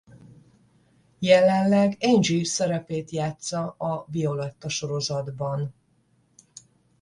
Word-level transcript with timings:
Jelenleg 1.19 1.97
Angie 1.99 2.45
szerepét 2.45 3.09
játssza 3.11 3.75
a 3.77 4.05
Violetta 4.09 4.69
sorozatban. 4.69 5.73